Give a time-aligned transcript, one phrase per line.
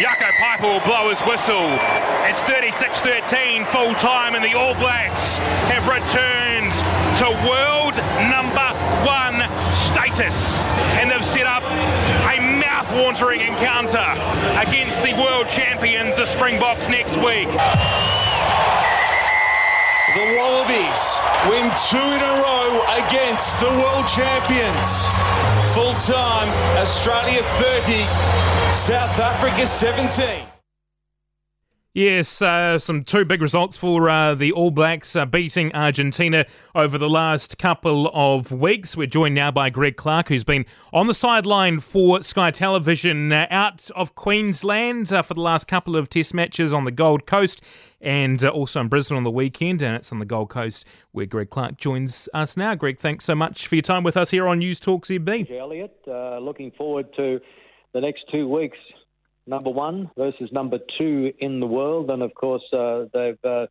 [0.00, 1.60] Jaco Peyper will blow his whistle.
[2.24, 5.36] It's 36-13 full time and the All Blacks
[5.68, 6.72] have returned
[7.20, 7.92] to world
[8.32, 8.64] number
[9.04, 10.58] one status
[10.96, 11.62] and they've set up
[12.32, 13.98] a mouth-watering encounter
[14.58, 17.48] against the world champions, the Springboks, next week.
[20.14, 21.02] The Wallabies
[21.48, 25.06] win two in a row against the world champions.
[25.72, 28.06] Full time, Australia 30,
[28.74, 30.49] South Africa 17.
[31.92, 36.96] Yes, uh, some two big results for uh, the All Blacks uh, beating Argentina over
[36.96, 38.96] the last couple of weeks.
[38.96, 43.48] We're joined now by Greg Clark, who's been on the sideline for Sky Television uh,
[43.50, 47.60] out of Queensland uh, for the last couple of Test matches on the Gold Coast
[48.00, 49.82] and uh, also in Brisbane on the weekend.
[49.82, 52.76] And it's on the Gold Coast where Greg Clark joins us now.
[52.76, 55.50] Greg, thanks so much for your time with us here on Newstalk ZB.
[55.58, 55.98] Elliott,
[56.40, 57.40] looking forward to
[57.92, 58.78] the next two weeks
[59.46, 62.10] number one versus number two in the world.
[62.10, 63.66] And of course, uh, they've uh,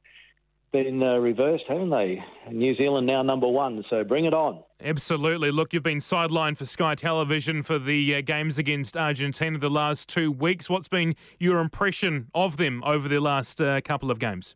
[0.71, 2.23] been uh, reversed, haven't they?
[2.51, 3.83] New Zealand now number one.
[3.89, 4.63] So bring it on.
[4.81, 5.51] Absolutely.
[5.51, 10.07] Look, you've been sidelined for Sky Television for the uh, games against Argentina the last
[10.07, 10.69] two weeks.
[10.69, 14.55] What's been your impression of them over the last uh, couple of games?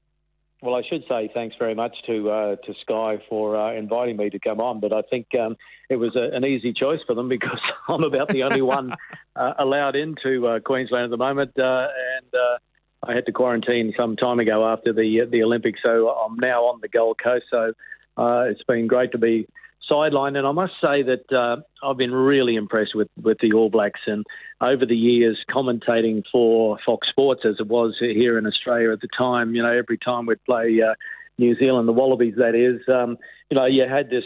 [0.63, 4.29] Well, I should say thanks very much to uh, to Sky for uh, inviting me
[4.29, 5.57] to come on, but I think um,
[5.89, 8.93] it was a, an easy choice for them because I'm about the only one
[9.35, 12.57] uh, allowed into uh, Queensland at the moment, uh, and uh,
[13.05, 16.79] I had to quarantine some time ago after the the Olympics, so I'm now on
[16.81, 17.43] the Gold Coast.
[17.51, 17.73] So
[18.17, 19.45] it's been great to be
[19.87, 20.35] sideline.
[20.35, 24.01] And I must say that uh, I've been really impressed with, with the All Blacks.
[24.05, 24.25] And
[24.61, 29.09] over the years, commentating for Fox Sports, as it was here in Australia at the
[29.17, 30.93] time, you know, every time we'd play uh,
[31.37, 33.17] New Zealand, the Wallabies, that is, um,
[33.49, 34.25] you know, you had this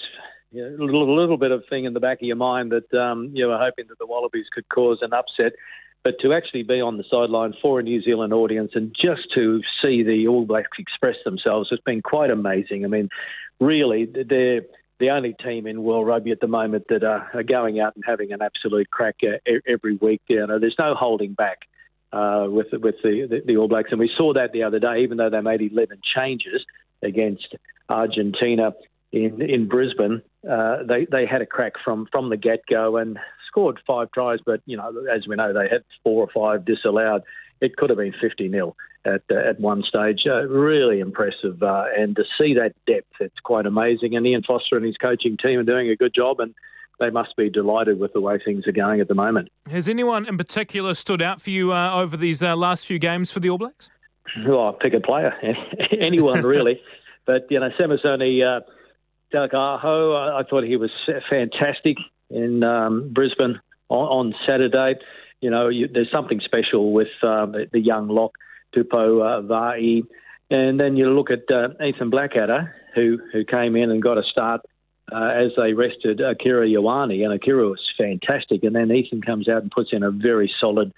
[0.51, 3.57] little, little bit of thing in the back of your mind that um, you were
[3.57, 5.53] hoping that the Wallabies could cause an upset.
[6.03, 9.61] But to actually be on the sideline for a New Zealand audience and just to
[9.81, 12.85] see the All Blacks express themselves has been quite amazing.
[12.85, 13.09] I mean,
[13.59, 14.61] really, they're
[14.99, 18.03] the only team in world rugby at the moment that are, are going out and
[18.05, 20.21] having an absolute crack uh, every week.
[20.27, 21.59] You know, there's no holding back
[22.11, 25.01] uh, with with the, the, the All Blacks, and we saw that the other day.
[25.01, 26.65] Even though they made 11 changes
[27.03, 27.55] against
[27.89, 28.73] Argentina
[29.11, 33.19] in in Brisbane, uh, they they had a crack from from the get go and
[33.47, 34.39] scored five tries.
[34.45, 37.23] But you know, as we know, they had four or five disallowed.
[37.59, 38.75] It could have been 50 nil
[39.07, 40.21] at at one stage.
[40.25, 44.15] Uh, really impressive, uh, and to see that depth, it's quite amazing.
[44.15, 46.53] And Ian Foster and his coaching team are doing a good job, and
[46.99, 49.49] they must be delighted with the way things are going at the moment.
[49.69, 53.31] Has anyone in particular stood out for you uh, over these uh, last few games
[53.31, 53.89] for the All Blacks?
[54.45, 55.33] Well, pick a player,
[55.99, 56.81] anyone really.
[57.25, 58.61] but you know, Samisoni uh,
[59.33, 60.91] Taukei'aho, I, I thought he was
[61.29, 61.97] fantastic
[62.29, 63.59] in um, Brisbane
[63.89, 64.95] on, on Saturday
[65.41, 68.33] you know, you, there's something special with um, the young lock
[68.75, 70.03] Tupou uh, Vaa'i.
[70.49, 74.23] And then you look at uh, Ethan Blackadder, who who came in and got a
[74.23, 74.61] start
[75.11, 78.63] uh, as they rested Akira Ioane, and Akira was fantastic.
[78.63, 80.93] And then Ethan comes out and puts in a very solid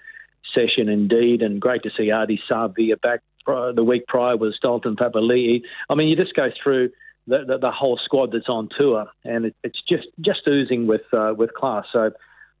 [0.54, 3.20] session indeed, and great to see Ardie Savea back.
[3.46, 5.62] The week prior was Dalton Papali'i.
[5.88, 6.90] I mean, you just go through
[7.26, 11.02] the, the, the whole squad that's on tour, and it, it's just just oozing with
[11.12, 11.86] uh, with class.
[11.92, 12.10] So,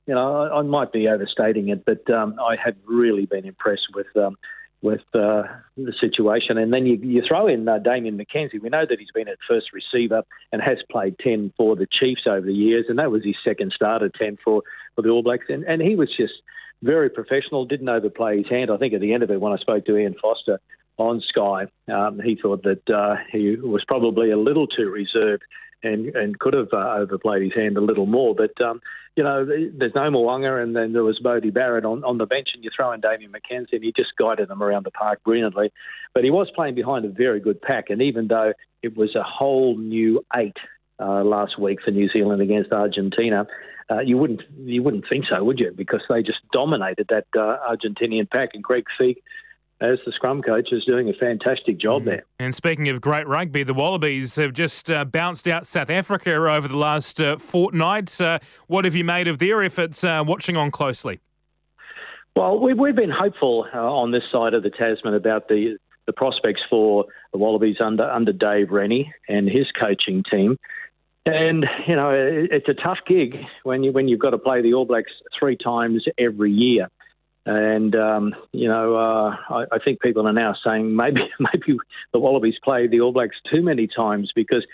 [0.06, 3.88] you know, I, I might be overstating it, but um, I have really been impressed
[3.94, 4.36] with um,
[4.82, 5.42] with uh,
[5.76, 6.56] the situation.
[6.56, 8.60] And then you, you throw in uh, Damian McKenzie.
[8.62, 12.22] We know that he's been at first receiver and has played 10 for the Chiefs
[12.26, 14.62] over the years, and that was his second start at 10 for,
[14.94, 15.46] for the All Blacks.
[15.48, 16.34] And, and he was just
[16.82, 18.70] very professional, didn't overplay his hand.
[18.70, 20.60] I think at the end of it, when I spoke to Ian Foster
[20.96, 25.42] on Sky, um, he thought that uh, he was probably a little too reserved
[25.82, 28.34] and and could have uh, overplayed his hand a little more.
[28.34, 28.80] But um,
[29.16, 32.48] you know, there's no Mo'unga, and then there was Bodie Barrett on, on the bench,
[32.54, 35.72] and you throw in Damian McKenzie, and he just guided them around the park brilliantly.
[36.14, 38.52] But he was playing behind a very good pack, and even though
[38.82, 40.56] it was a whole new eight
[41.00, 43.46] uh, last week for New Zealand against Argentina.
[43.90, 45.72] Uh, you wouldn't you wouldn't think so, would you?
[45.74, 49.16] Because they just dominated that uh, Argentinian pack, and Greg Feek
[49.80, 52.06] as the scrum coach, is doing a fantastic job mm.
[52.06, 52.24] there.
[52.38, 56.68] And speaking of great rugby, the Wallabies have just uh, bounced out South Africa over
[56.68, 58.20] the last uh, fortnight.
[58.20, 61.20] Uh, what have you made of their efforts uh, watching on closely?
[62.36, 66.12] Well, we, we've been hopeful uh, on this side of the Tasman about the, the
[66.12, 70.56] prospects for the Wallabies under, under Dave Rennie and his coaching team.
[71.26, 74.72] And you know it's a tough gig when you when you've got to play the
[74.72, 76.88] All Blacks three times every year.
[77.46, 81.78] And um, you know, uh, I, I, think people are now saying maybe maybe
[82.12, 84.66] the Wallabies play the All Blacks too many times because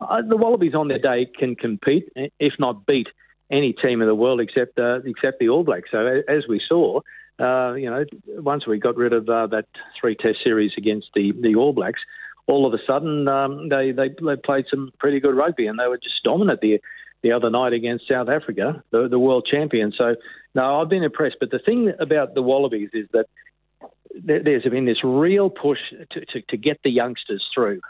[0.00, 3.08] uh, the Wallabies on their day can compete, if not beat,
[3.50, 5.90] any team in the world except uh, except the All Blacks.
[5.92, 7.00] So as we saw,
[7.38, 9.66] uh, you know, once we got rid of uh, that
[10.00, 12.00] three Test series against the the All Blacks,
[12.46, 15.88] all of a sudden um, they, they they played some pretty good rugby and they
[15.88, 16.80] were just dominant the
[17.24, 19.92] the other night against South Africa, the, the world champion.
[19.96, 20.14] So
[20.54, 21.36] no, I've been impressed.
[21.40, 23.26] But the thing about the Wallabies is that
[24.14, 25.78] there's been this real push
[26.12, 27.80] to, to, to get the youngsters through.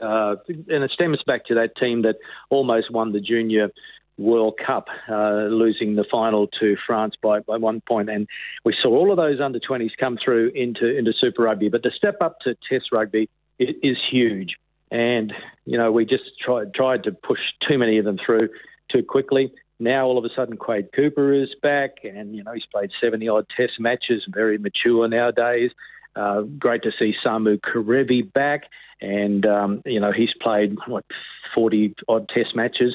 [0.00, 2.16] Uh, and it stems back to that team that
[2.50, 3.70] almost won the junior
[4.16, 8.08] World Cup, uh, losing the final to France by, by one point.
[8.08, 8.28] And
[8.64, 11.68] we saw all of those under 20s come through into, into Super Rugby.
[11.68, 14.54] But the step up to Test Rugby is, huge.
[14.92, 15.32] And,
[15.64, 18.48] you know, we just tried, tried to push too many of them through
[18.94, 19.52] too quickly.
[19.80, 23.28] Now all of a sudden Quade Cooper is back, and you know he's played seventy
[23.28, 25.70] odd Test matches, very mature nowadays.
[26.16, 28.62] Uh, great to see Samu Kerevi back,
[29.00, 31.04] and um, you know he's played what
[31.54, 32.94] forty odd Test matches.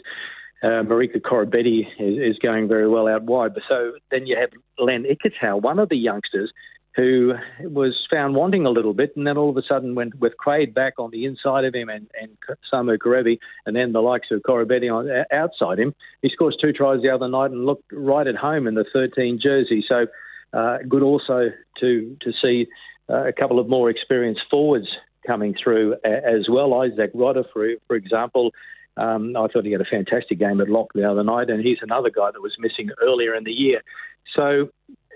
[0.62, 3.54] Uh, Marika Koroibete is, is, going very well out wide.
[3.54, 6.52] But so then you have Len Ikitau, one of the youngsters
[6.96, 10.36] who was found wanting a little bit, and then all of a sudden went with
[10.38, 12.32] Quade back on the inside of him and, and
[12.72, 15.94] Samu Kerevi, and then the likes of Koroibete on outside him.
[16.22, 19.40] He scores two tries the other night and looked right at home in the 13
[19.42, 19.86] jersey.
[19.88, 20.08] So
[20.52, 22.68] uh, good also to to see
[23.10, 24.88] uh, a couple of more experienced forwards
[25.28, 26.74] coming through as well.
[26.82, 28.52] Isaac Rodda, for for example.
[28.98, 31.78] Um, I thought he had a fantastic game at lock the other night, and he's
[31.82, 33.82] another guy that was missing earlier in the year.
[34.36, 34.70] So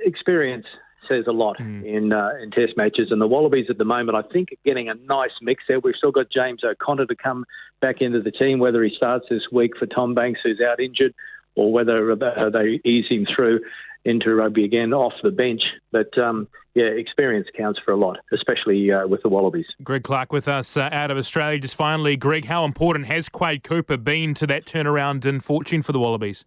[0.06, 0.66] experience
[1.08, 1.86] says a lot mm.
[1.86, 3.10] in uh, in Test matches.
[3.12, 5.80] And the Wallabies at the moment, I think, are getting a nice mix there.
[5.80, 7.46] We've still got James O'Connor to come
[7.82, 11.14] back into the team, whether he starts this week for Tom Banks, who's out injured,
[11.56, 13.60] or whether uh, they ease him through
[14.06, 15.62] into rugby again off the bench.
[15.92, 19.68] But um, yeah, experience counts for a lot, especially uh, with the Wallabies.
[19.84, 21.60] Greg Clark with us uh, out of Australia.
[21.60, 25.92] Just finally, Greg, how important has Quade Cooper been to that turnaround in fortune for
[25.92, 26.44] the Wallabies?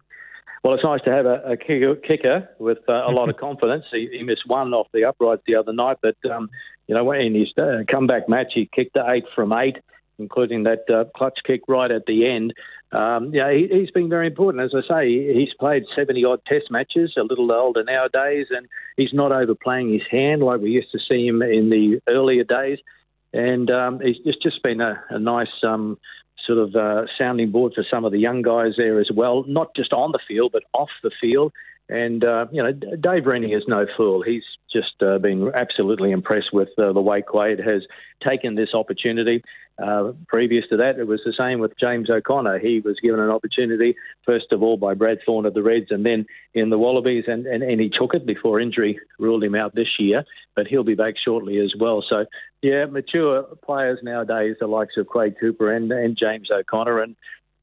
[0.63, 3.85] Well, it's nice to have a, a kicker with uh, a lot of confidence.
[3.91, 6.49] He, he, missed one off the uprights the other night, but um,
[6.87, 9.77] you know in his uh, comeback match, he kicked eight from eight,
[10.19, 12.53] including that uh, clutch kick right at the end.
[12.91, 14.63] Um, yeah, he, has been very important.
[14.63, 19.13] As I say, he's played 70 odd test matches, a little older nowadays, and he's
[19.13, 22.79] not overplaying his hand like we used to see him in the earlier days.
[23.33, 25.97] And um, he's just been a, a nice um,
[26.47, 29.75] sort of uh, sounding board for some of the young guys there as well, not
[29.75, 31.51] just on the field, but off the field.
[31.89, 34.23] And, uh, you know, Dave Rennie is no fool.
[34.23, 34.43] He's
[34.77, 37.81] just uh, been absolutely impressed with uh, the way Quade has
[38.27, 39.43] taken this opportunity.
[39.81, 42.57] Uh, previous to that, it was the same with James O'Connor.
[42.59, 43.95] He was given an opportunity,
[44.25, 47.45] first of all, by Brad Thorn of the Reds and then in the Wallabies, and,
[47.45, 50.23] and, and he took it before injury ruled him out this year,
[50.55, 52.03] but he'll be back shortly as well.
[52.07, 52.25] So,
[52.61, 57.15] yeah, mature players nowadays, the likes of Quade Cooper and, and James O'Connor, and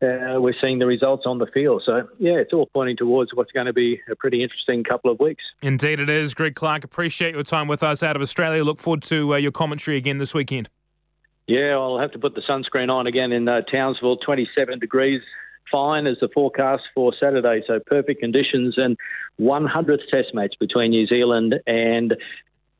[0.04, 1.82] uh, we're seeing the results on the field.
[1.84, 5.18] So, yeah, it's all pointing towards what's going to be a pretty interesting couple of
[5.18, 5.42] weeks.
[5.62, 6.34] Indeed, it is.
[6.34, 8.62] Greg Clark, appreciate your time with us out of Australia.
[8.62, 10.68] Look forward to uh, your commentary again this weekend.
[11.46, 14.18] Yeah, I'll have to put the sunscreen on again in uh, Townsville.
[14.18, 15.20] 27 degrees
[15.70, 17.62] fine as the forecast for Saturday.
[17.66, 18.96] So perfect conditions and
[19.40, 22.14] 100th Test match between New Zealand and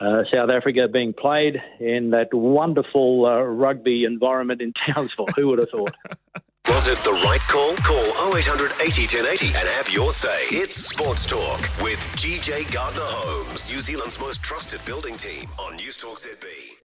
[0.00, 5.28] uh, South Africa being played in that wonderful uh, rugby environment in Townsville.
[5.36, 5.94] Who would have thought?
[6.68, 7.74] Was it the right call?
[7.76, 10.44] Call 0800 80 1080 and have your say.
[10.50, 16.18] It's Sports Talk with GJ Gardner Homes, New Zealand's most trusted building team on Newstalk
[16.18, 16.76] ZB.